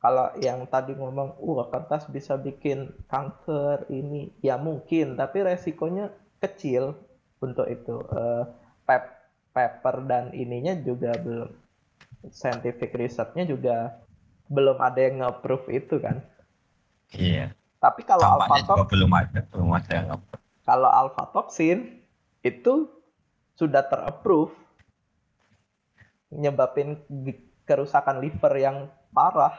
[0.00, 6.96] Kalau yang tadi ngomong uh kertas bisa bikin kanker ini ya mungkin tapi resikonya kecil
[7.38, 8.00] untuk itu.
[8.10, 8.48] Uh,
[8.88, 9.04] pep
[9.54, 11.52] paper dan ininya juga belum.
[12.32, 13.96] Scientific researchnya juga
[14.50, 16.18] belum ada yang nge-approve itu kan.
[17.14, 17.54] Iya.
[17.78, 20.06] Tapi kalau alpha toxin belum ada, belum ada yang.
[20.66, 22.02] Kalau alpha toxin
[22.42, 22.90] itu
[23.54, 24.52] sudah terapprove
[26.34, 26.98] nyebabin
[27.64, 29.54] kerusakan liver yang parah.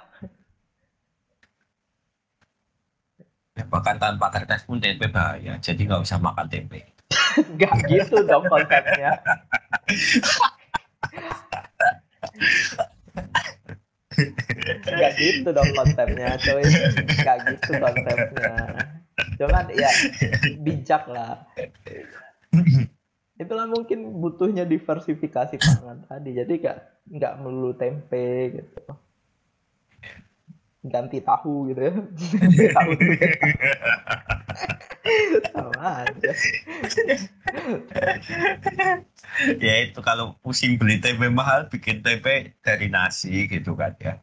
[3.55, 6.87] Ya, bahkan tanpa kertas pun tempe bahaya, jadi nggak usah makan tempe.
[7.59, 9.19] Gak gitu dong konsepnya.
[14.91, 16.63] Gak gitu dong konsepnya, coy.
[17.23, 18.55] Gak gitu konsepnya.
[19.39, 19.91] Cuman ya
[20.59, 21.47] bijak lah.
[23.39, 26.35] Itulah mungkin butuhnya diversifikasi pangan tadi.
[26.35, 26.77] Jadi gak
[27.09, 28.81] nggak melulu tempe gitu.
[30.81, 31.93] Ganti tahu gitu ya.
[32.73, 32.91] Tahu.
[35.51, 36.31] sama aja.
[39.61, 44.19] Ya itu kalau pusing beli tempe mahal bikin tempe dari nasi gitu kan ya.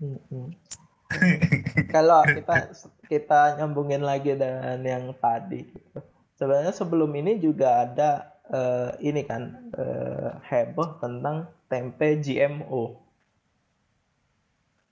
[1.88, 2.77] Kalau kita
[3.09, 5.98] kita nyambungin lagi dengan yang tadi gitu.
[6.37, 13.01] sebenarnya sebelum ini juga ada uh, ini kan uh, heboh tentang tempe GMO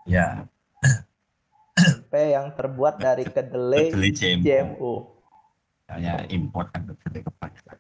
[0.09, 0.49] ya.
[1.77, 4.41] Tempe yang terbuat dari kedelai GMO.
[4.41, 5.16] GMO
[5.87, 7.79] hanya import kan kedelai kebanyakan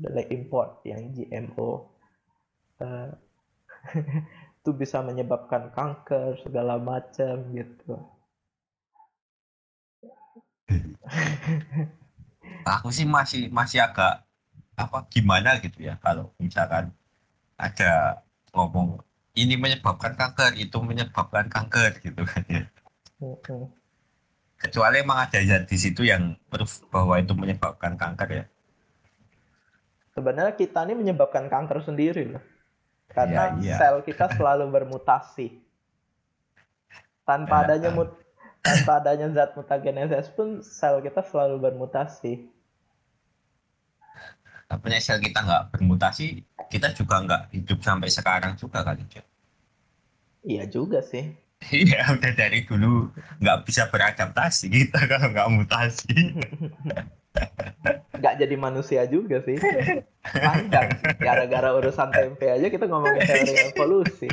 [0.00, 1.92] kedelai import yang GMO
[2.80, 3.08] uh,
[4.60, 7.96] itu bisa menyebabkan kanker segala macam gitu.
[12.80, 14.24] Aku sih masih masih agak
[14.76, 16.92] apa gimana gitu ya kalau misalkan
[17.60, 18.24] ada
[18.56, 19.00] ngomong
[19.36, 22.64] ini menyebabkan kanker itu menyebabkan kanker gitu kan ya
[24.60, 28.44] kecuali emang ada zat di situ yang proof bahwa itu menyebabkan kanker ya.
[30.12, 32.44] Sebenarnya kita ini menyebabkan kanker sendiri loh.
[33.10, 33.76] Karena ya, iya.
[33.80, 35.56] sel kita selalu bermutasi.
[37.24, 38.12] Tanpa ya, adanya mut
[38.60, 42.52] tanpa adanya zat mutagenesis pun sel kita selalu bermutasi.
[44.68, 49.02] Tapi sel kita nggak bermutasi kita juga nggak hidup sampai sekarang juga kali
[50.46, 51.34] iya juga sih
[51.70, 56.16] Iya, udah dari dulu nggak bisa beradaptasi kita kalau nggak mutasi.
[58.20, 59.54] Nggak jadi manusia juga sih.
[60.34, 60.98] Panjang.
[61.22, 64.28] Gara-gara urusan tempe aja kita ngomongin teori evolusi.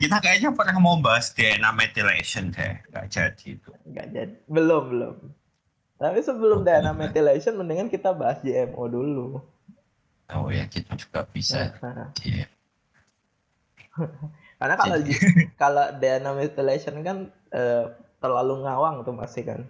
[0.00, 3.70] kita kayaknya pernah mau bahas DNA methylation deh, nggak jadi itu.
[3.86, 5.16] Nggak jadi, belum belum.
[6.00, 9.44] Tapi sebelum DNA methylation, mendingan kita bahas GMO dulu.
[10.36, 11.72] Oh ya kita juga bisa.
[12.20, 12.46] Iya.
[14.58, 14.96] Karena kalau
[15.56, 19.60] kalau DNA methylation kan uh, terlalu ngawang tuh masih kan.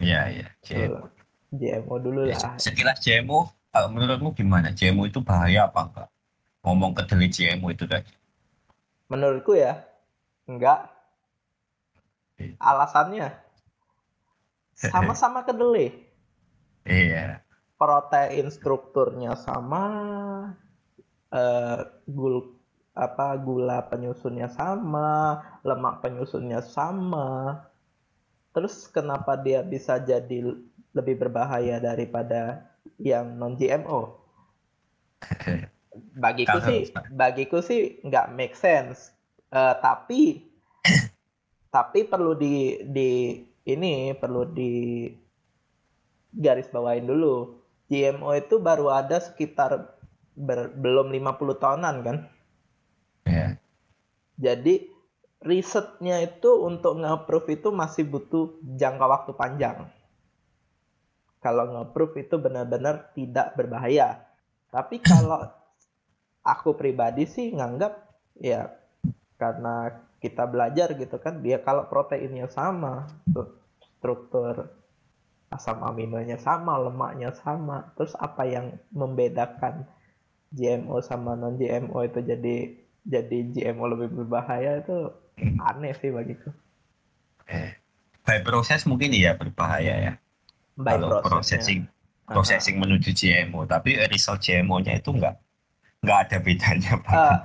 [0.00, 0.48] Iya iya.
[0.64, 1.06] GMO.
[1.48, 2.60] GMO dulu ya, lah.
[2.60, 4.72] Sekilas GMO, menurutmu gimana?
[4.76, 6.08] GMO itu bahaya apa enggak?
[6.68, 8.12] ngomong kedelai GMO itu tadi?
[9.08, 9.88] Menurutku ya,
[10.44, 10.92] enggak.
[12.60, 13.34] Alasannya
[14.76, 15.90] sama-sama kedelai.
[16.86, 17.42] Iya.
[17.78, 19.84] Protein strukturnya sama,
[21.30, 22.58] uh, gul
[22.98, 27.62] apa gula penyusunnya sama, lemak penyusunnya sama.
[28.50, 30.42] Terus kenapa dia bisa jadi
[30.90, 32.66] lebih berbahaya daripada
[32.98, 34.18] yang non GMO?
[36.18, 39.14] Bagiku sih, bagiku sih nggak make sense.
[39.54, 40.46] Uh, tapi
[41.74, 45.06] tapi perlu di di ini perlu di
[46.34, 47.58] garis bawain dulu.
[47.88, 49.96] GMO itu baru ada sekitar
[50.36, 52.16] ber, belum 50 tahunan kan?
[53.24, 53.56] Yeah.
[54.38, 54.92] Jadi
[55.42, 59.88] risetnya itu untuk nge-approve itu masih butuh jangka waktu panjang.
[61.40, 64.20] Kalau nge-approve itu benar-benar tidak berbahaya.
[64.68, 65.48] Tapi kalau
[66.44, 68.04] aku pribadi sih nganggap
[68.38, 68.72] ya
[69.40, 73.06] karena kita belajar gitu kan dia kalau proteinnya sama
[73.98, 74.66] struktur
[75.48, 79.88] asam aminonya sama lemaknya sama terus apa yang membedakan
[80.52, 82.56] GMO sama non GMO itu jadi
[83.08, 85.08] jadi GMO lebih berbahaya itu
[85.40, 86.52] aneh sih bagiku.
[87.48, 87.72] Eh,
[88.28, 90.12] by proses mungkin ya berbahaya ya.
[90.76, 91.88] By Kalau processing
[92.28, 92.82] processing Aha.
[92.84, 95.40] menuju GMO, tapi result GMO-nya itu enggak
[96.04, 96.92] enggak ada bedanya.
[97.08, 97.38] Uh,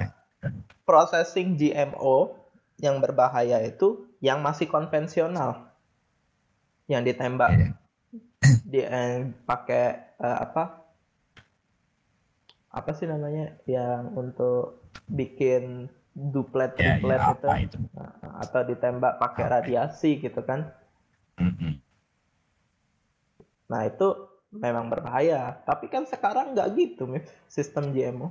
[0.84, 2.36] processing GMO
[2.84, 5.72] yang berbahaya itu yang masih konvensional,
[6.92, 7.72] yang ditembak, yeah.
[8.72, 10.64] Di eh, pakai uh, apa?
[12.74, 17.78] Apa sih namanya yang untuk bikin duplet ya, triplet ya, itu, itu?
[17.98, 20.70] Nah, atau ditembak pakai radiasi gitu kan
[21.42, 21.74] mm-hmm.
[23.70, 24.08] nah itu
[24.54, 27.10] memang berbahaya tapi kan sekarang nggak gitu
[27.50, 28.30] sistem GMO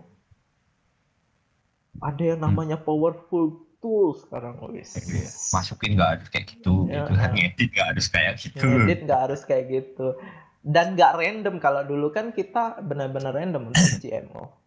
[1.98, 2.86] ada yang namanya mm.
[2.86, 4.94] powerful tool sekarang wis.
[4.94, 8.64] Iya, masukin nggak harus kayak gitu ya, gitu kan ngedit nggak harus kayak gitu.
[8.64, 10.06] Ngedit nggak harus kayak gitu.
[10.62, 14.62] Dan nggak random kalau dulu kan kita benar-benar random untuk GMO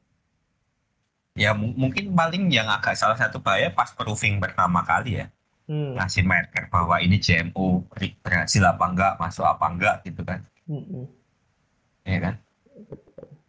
[1.36, 5.28] ya mungkin paling yang agak salah satu bahaya pas proofing pertama kali ya.
[5.66, 5.98] Hmm.
[5.98, 7.90] ngasih marker bahwa ini GMO
[8.22, 10.40] berhasil apa enggak masuk apa enggak gitu kan.
[10.70, 11.10] Hmm.
[12.06, 12.36] ya kan?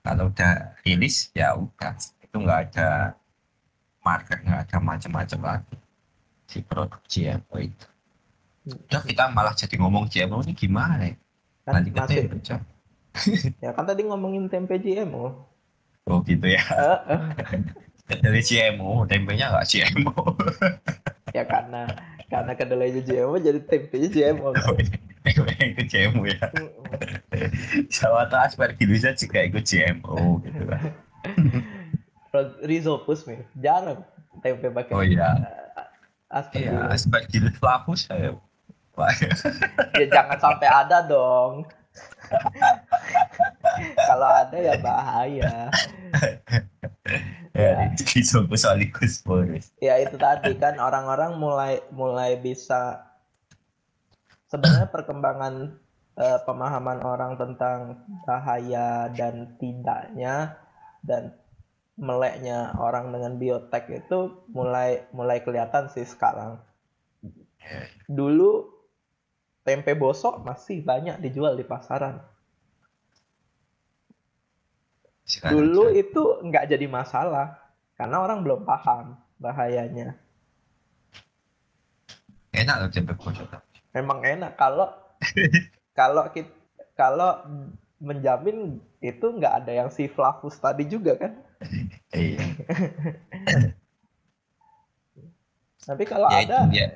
[0.00, 1.92] Kalau udah rilis ya udah.
[2.24, 3.12] Itu nggak ada
[4.06, 5.76] marker nggak ada macam-macam lagi
[6.46, 7.86] si produk GMO itu
[8.70, 8.86] hmm.
[8.86, 11.14] udah kita malah jadi ngomong GMO ini gimana ya
[11.66, 12.30] kan Nanti masih,
[13.66, 15.56] ya kan tadi ngomongin tempe GMO
[16.06, 16.62] Oh gitu ya.
[18.22, 20.38] Dari CMO, tempenya nggak CMO.
[21.36, 21.82] ya karena
[22.30, 24.54] karena kedelainya GMO jadi tempenya GMO.
[24.54, 24.78] Kan?
[25.26, 26.46] itu GMO ya.
[27.90, 30.82] Jawa tahu aspergillusnya juga ikut GMO gitu kan.
[32.64, 34.04] Rhizopus nih, jarang
[34.40, 34.92] tempe pakai.
[34.94, 35.36] Oh iya.
[36.26, 36.74] Aspergillus.
[36.74, 38.00] Iya, aspergillus flavus.
[38.10, 38.32] Ya,
[40.00, 41.68] ya jangan sampai ada dong.
[44.08, 45.68] Kalau ada ya bahaya.
[47.56, 47.92] ya,
[49.80, 53.04] ya itu tadi kan orang-orang mulai mulai bisa
[54.48, 55.76] sebenarnya perkembangan
[56.16, 60.56] uh, pemahaman orang tentang bahaya dan tidaknya
[61.04, 61.32] dan
[61.96, 66.60] meleknya orang dengan biotek itu mulai mulai kelihatan sih sekarang.
[68.06, 68.68] Dulu
[69.66, 72.22] tempe bosok masih banyak dijual di pasaran
[75.26, 75.98] sekarang Dulu saya...
[76.06, 77.58] itu nggak jadi masalah
[77.98, 80.14] karena orang belum paham bahayanya.
[82.54, 83.50] Enak loh tempe bosok.
[83.90, 84.86] Memang enak kalau
[85.98, 86.54] kalau kita
[86.94, 87.42] kalau
[87.98, 91.42] menjamin itu nggak ada yang si flavus tadi juga kan?
[92.16, 92.44] Iya.
[95.86, 96.88] Tapi kalau ya, ada, ya.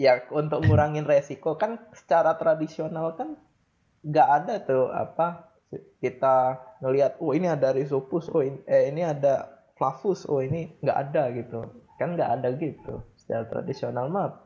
[0.00, 3.36] ya untuk ngurangin resiko kan secara tradisional kan
[4.04, 5.52] nggak ada tuh apa
[6.00, 10.98] kita ngelihat oh ini ada rhizopus oh ini, eh, ini ada flavus oh ini nggak
[11.08, 11.60] ada gitu
[11.96, 14.44] kan nggak ada gitu secara tradisional mah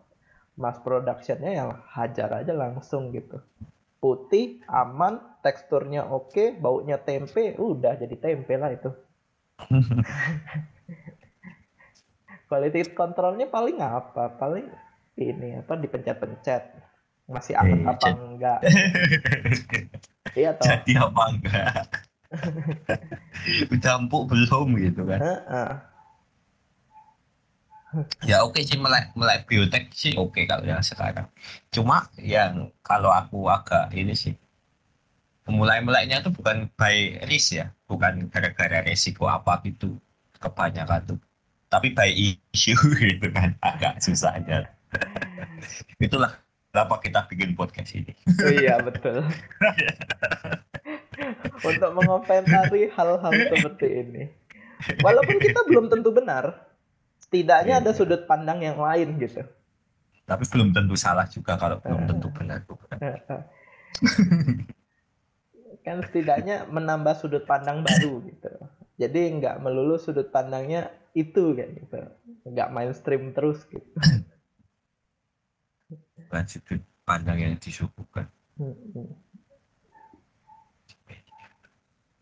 [0.59, 3.39] mass productionnya yang hajar aja langsung gitu
[3.99, 8.91] putih aman teksturnya oke baunya tempe udah jadi tempe lah itu
[12.49, 14.33] quality controlnya paling apa?
[14.41, 14.67] Paling
[15.21, 16.63] ini apa dipencet-pencet.
[17.29, 18.59] Masih anget hey, apa enggak?
[20.37, 20.65] Iya toh.
[20.69, 21.83] Jadi apa enggak?
[23.73, 25.21] Udah empuk belum gitu kan?
[28.29, 31.29] Ya oke okay sih melek melek biotek sih oke okay kalau yang sekarang.
[31.73, 34.37] Cuma yang kalau aku agak ini sih
[35.49, 39.97] mulai meleknya itu bukan by risk ya bukan gara-gara resiko apa gitu
[40.39, 41.19] kebanyakan tuh.
[41.69, 44.69] Tapi by issue gitu kan agak susahnya
[46.07, 46.33] itulah
[46.73, 48.13] kenapa kita bikin podcast ini.
[48.41, 49.19] Oh, iya betul.
[51.69, 54.25] Untuk mengomentari hal-hal seperti ini.
[55.03, 56.71] Walaupun kita belum tentu benar
[57.19, 59.43] setidaknya ada sudut pandang yang lain gitu.
[60.25, 62.65] Tapi belum tentu salah juga kalau belum tentu benar
[65.89, 68.53] kan setidaknya menambah sudut pandang baru gitu.
[69.01, 71.99] Jadi nggak melulu sudut pandangnya itu kayak gitu.
[72.45, 73.89] Nggak mainstream terus gitu.
[76.29, 78.29] Bukan sudut pandang yang disuguhkan.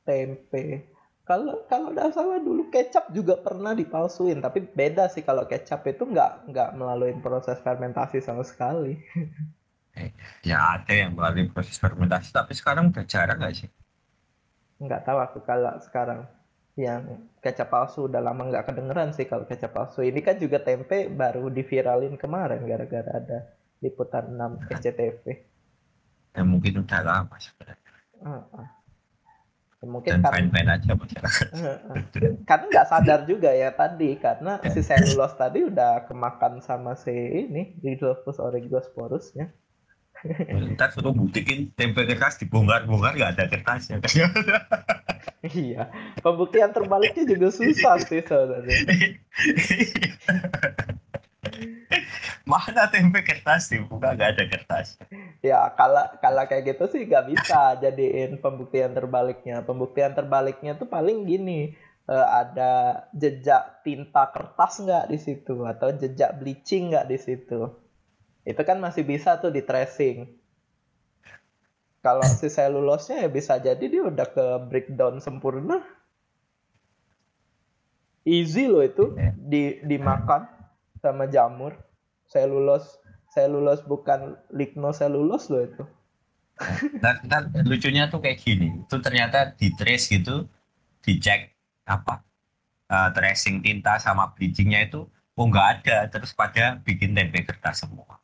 [0.06, 0.86] Tempe.
[1.26, 6.06] Kalau kalau nggak salah dulu kecap juga pernah dipalsuin tapi beda sih kalau kecap itu
[6.06, 8.94] nggak nggak melalui proses fermentasi sama sekali
[10.44, 13.70] ya ada yang melalui proses fermentasi tapi sekarang udah jarang nggak sih?
[14.80, 16.28] Nggak tahu aku kalau sekarang
[16.76, 20.04] yang kecap palsu udah lama nggak kedengeran sih kalau kecap palsu.
[20.04, 23.38] Ini kan juga tempe baru diviralin kemarin gara-gara ada
[23.80, 25.56] liputan 6 SCTV
[26.36, 27.92] ya mungkin udah lama sebenarnya.
[28.20, 28.68] Uh, uh.
[29.86, 31.96] mungkin Dan fine fine aja masyarakat uh, uh.
[32.48, 37.76] karena nggak sadar juga ya tadi karena si selulos tadi udah kemakan sama si ini
[37.84, 39.52] Rhizopus oregosporusnya
[40.76, 43.96] Ntar suruh buktiin tempe kertas dibongkar-bongkar nggak ada kertasnya.
[45.52, 45.92] iya,
[46.24, 48.78] pembuktian terbaliknya juga susah sih sebenarnya.
[52.46, 54.96] Mana tempe kertas dibuka nggak ada kertas.
[55.42, 59.62] Ya kalau kalau kayak gitu sih nggak bisa jadiin pembuktian terbaliknya.
[59.62, 61.74] Pembuktian terbaliknya tuh paling gini,
[62.10, 67.85] uh, ada jejak tinta kertas nggak di situ atau jejak bleaching nggak di situ
[68.46, 70.30] itu kan masih bisa tuh di tracing.
[71.98, 75.82] Kalau si selulosnya ya bisa jadi dia udah ke breakdown sempurna.
[78.22, 79.34] Easy loh itu iya.
[79.34, 80.46] di dimakan
[81.02, 81.74] sama jamur.
[82.30, 83.02] Selulos
[83.34, 85.84] selulos bukan lignoselulos loh itu.
[87.02, 88.86] Dan, dan lucunya tuh kayak gini.
[88.86, 90.46] Itu ternyata di trace gitu
[91.02, 91.50] dicek
[91.86, 92.22] apa
[92.90, 96.06] uh, tracing tinta sama bleachingnya itu oh nggak ada.
[96.06, 98.15] Terus pada bikin tempe kertas semua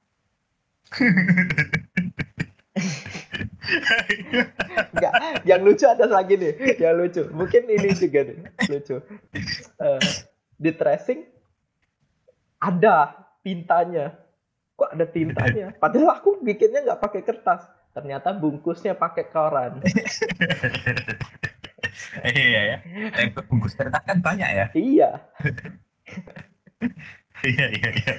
[4.93, 5.13] Enggak,
[5.49, 7.23] yang lucu ada lagi nih, yang lucu.
[7.33, 8.39] Mungkin ini juga nih,
[8.69, 8.97] lucu.
[9.81, 10.03] Uh,
[10.59, 11.27] di tracing
[12.63, 14.15] ada tintanya.
[14.79, 15.67] Kok ada tintanya?
[15.77, 17.67] Padahal aku bikinnya nggak pakai kertas.
[17.93, 19.85] Ternyata bungkusnya pakai koran.
[22.25, 22.77] iya ya.
[23.13, 24.67] Tempe bungkus kertas kan banyak ya.
[24.73, 25.11] Iya.
[27.45, 28.15] iya iya iya.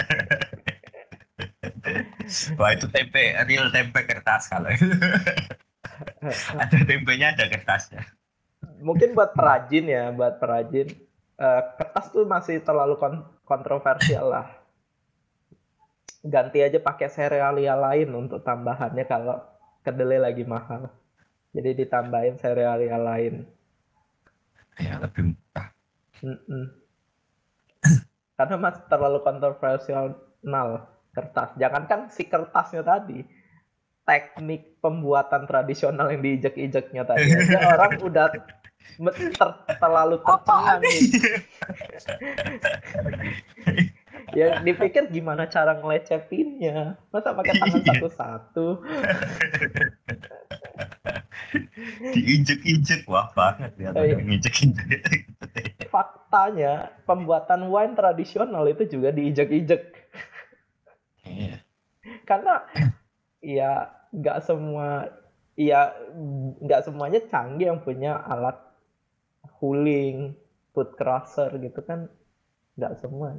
[2.55, 4.71] Wah itu tempe, real tempe kertas kalau
[6.63, 8.03] ada tempenya ada kertasnya.
[8.79, 10.91] Mungkin buat perajin ya, buat perajin
[11.39, 14.47] uh, kertas tuh masih terlalu kon kontroversial lah.
[16.23, 19.43] Ganti aja pakai serealia lain untuk tambahannya kalau
[19.83, 20.87] kedelai lagi mahal.
[21.51, 23.43] Jadi ditambahin serealia lain.
[24.79, 25.67] Ya lebih murah.
[26.23, 26.65] Mm -mm.
[28.33, 31.53] Karena masih terlalu kontroversial nal kertas.
[31.61, 33.21] Jangankan si kertasnya tadi,
[34.03, 37.29] teknik pembuatan tradisional yang diijek-ijeknya tadi.
[37.39, 39.49] Aja orang udah ter
[39.79, 40.83] terlalu tercengang
[44.37, 47.93] ya dipikir gimana cara ngelecepinnya masa pakai tangan iya.
[47.95, 48.67] satu-satu?
[52.13, 53.07] Diinjek-injek.
[53.07, 54.17] Wah banget ya oh, iya.
[54.19, 54.99] injek-injek
[55.93, 60.02] faktanya pembuatan wine tradisional itu juga diinjek-injek
[61.23, 61.55] Iya.
[62.27, 62.63] Karena
[63.43, 65.09] ya nggak semua
[65.57, 65.93] ya
[66.61, 68.57] nggak semuanya canggih yang punya alat
[69.59, 70.35] cooling,
[70.71, 72.07] food crusher gitu kan
[72.75, 73.37] nggak semua.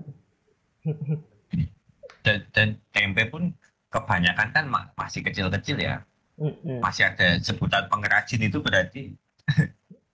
[2.25, 3.53] dan, dan tempe pun
[3.89, 4.65] kebanyakan kan
[4.97, 5.97] masih kecil-kecil ya.
[6.35, 6.83] Mm-hmm.
[6.83, 9.15] Masih ada sebutan pengrajin itu berarti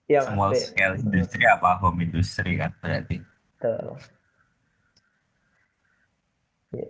[0.05, 3.19] ya, small scale industri apa home industry kan berarti.
[3.57, 3.97] Betul
[6.71, 6.87] ya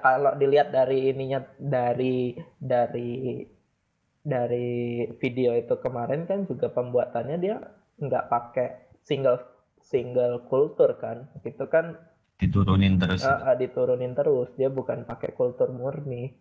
[0.00, 3.44] kalau dilihat dari ininya dari dari
[4.24, 7.60] dari video itu kemarin kan juga pembuatannya dia
[8.00, 8.68] nggak pakai
[9.04, 9.38] single
[9.84, 11.28] single kultur kan.
[11.44, 11.92] Itu kan
[12.40, 13.20] diturunin terus.
[13.20, 14.48] Uh, uh, diturunin terus.
[14.56, 16.32] Dia bukan pakai kultur murni.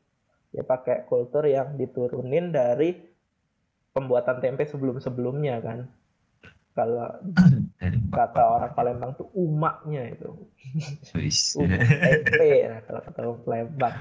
[0.55, 2.95] Dia pakai kultur yang diturunin dari
[3.91, 5.87] pembuatan tempe sebelum sebelumnya kan
[6.75, 7.07] kalau
[8.19, 10.29] kata orang Palembang tuh umaknya itu.
[11.55, 13.95] Tempe ya kalau kata orang Palembang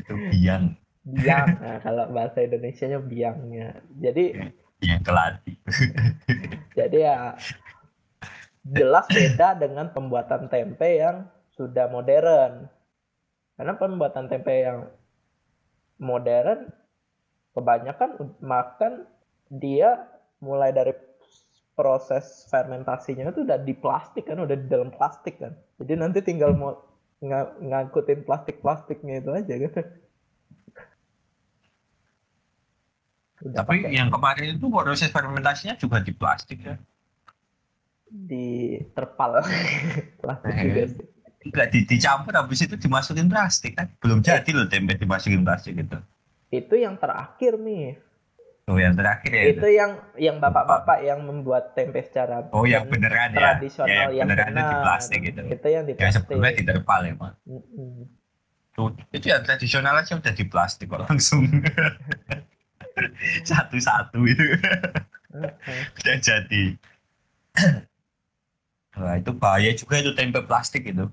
[0.00, 0.64] itu biang.
[1.04, 1.48] Biang.
[1.60, 3.68] Nah, kalau bahasa Indonesia nya biangnya.
[4.00, 4.24] Jadi
[4.80, 5.54] yang keladi.
[6.78, 7.36] Jadi ya
[8.64, 12.64] jelas beda dengan pembuatan tempe yang sudah modern.
[13.60, 14.88] Karena pembuatan tempe yang
[16.00, 16.72] modern
[17.52, 19.04] kebanyakan makan
[19.50, 20.06] dia
[20.38, 20.94] mulai dari
[21.74, 25.52] proses fermentasinya itu udah di plastik kan, udah di dalam plastik kan.
[25.82, 26.78] Jadi nanti tinggal mau
[27.20, 29.80] ng ngangkutin plastik-plastiknya itu aja gitu.
[33.40, 33.92] Udah Tapi pakai.
[33.92, 36.76] yang kemarin itu proses fermentasinya juga di plastik ya?
[38.08, 39.40] Di terpal
[40.24, 41.04] plastik eh, juga sih.
[41.40, 43.88] Enggak di, dicampur habis itu dimasukin plastik kan?
[44.00, 45.96] Belum jadi loh tempe dimasukin plastik itu.
[46.52, 47.96] Itu yang terakhir nih.
[48.70, 49.44] Oh yang terakhir ya.
[49.50, 53.58] Itu yang yang bapak-bapak yang membuat tempe secara Oh yang beneran ya.
[53.58, 55.42] Tradisional ya, yang, yang beneran di plastik gitu.
[55.42, 56.06] Itu yang di plastik.
[56.06, 57.32] Yang sebelumnya di terpal ya, Pak.
[57.50, 58.04] Mm -hmm.
[58.70, 61.42] Tuh, itu yang tradisional aja udah di plastik kok langsung.
[63.50, 64.46] Satu-satu itu.
[65.98, 66.64] Udah jadi.
[68.94, 71.10] Wah, itu bahaya juga itu tempe plastik itu.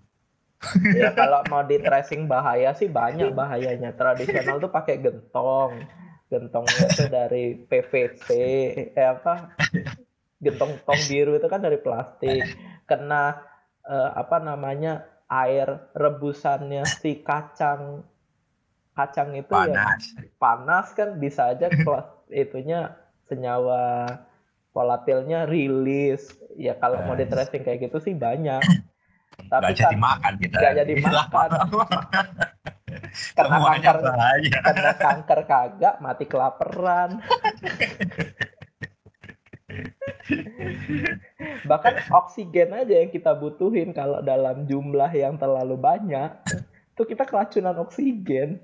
[0.93, 3.97] ya kalau mau di tracing bahaya sih banyak bahayanya.
[3.97, 5.81] Tradisional tuh pakai gentong
[6.27, 8.27] gentongnya itu dari PVC
[8.91, 9.55] eh apa
[10.43, 12.43] gentong tong biru itu kan dari plastik.
[12.85, 13.41] Kena
[13.87, 18.03] eh, apa namanya air rebusannya si kacang.
[18.97, 20.03] Kacang itu ya panas.
[20.17, 22.97] ya panas kan bisa aja kelas itunya
[23.29, 24.05] senyawa
[24.73, 26.33] volatilnya rilis.
[26.57, 28.61] Ya kalau mau di tracing kayak gitu sih banyak.
[29.37, 30.57] Tapi gak jadi makan kita.
[30.59, 31.49] gak jadi makan
[33.37, 34.57] karena kanker bahaya.
[34.63, 37.21] karena kanker kagak mati kelaparan.
[41.67, 46.31] Bahkan oksigen aja yang kita butuhin kalau dalam jumlah yang terlalu banyak
[46.97, 48.59] itu kita keracunan oksigen.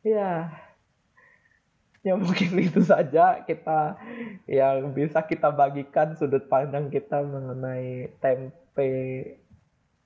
[0.00, 0.48] Ya
[2.10, 3.46] ya mungkin itu saja.
[3.46, 3.94] Kita
[4.50, 8.90] yang bisa kita bagikan sudut pandang kita mengenai tempe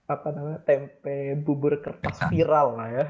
[0.04, 3.06] apa namanya tempe bubur kertas viral lah ya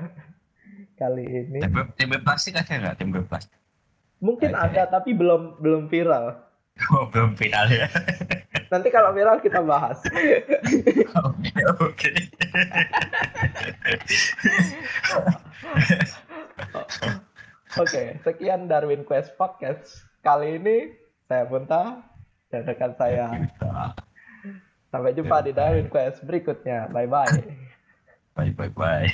[1.00, 1.58] kali ini.
[1.58, 2.94] Tempe, tempe plastik ada nggak?
[3.02, 3.58] Tempe plastik?
[4.22, 6.38] Mungkin ada, ada tapi belum belum viral.
[6.90, 7.86] Oh belum viral ya.
[8.66, 10.02] Nanti kalau viral kita bahas.
[11.22, 12.10] Oke oke
[17.74, 20.06] Oke, sekian Darwin Quest Podcast.
[20.22, 20.94] Kali ini
[21.26, 22.06] saya Bunta
[22.46, 23.34] dan rekan saya.
[24.94, 26.86] Sampai jumpa di Darwin Quest berikutnya.
[26.94, 27.34] Bye bye.
[28.38, 29.10] Bye bye bye.